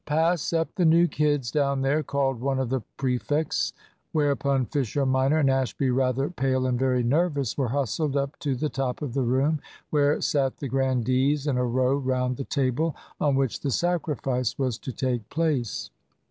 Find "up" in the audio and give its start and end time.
0.51-0.73, 8.17-8.39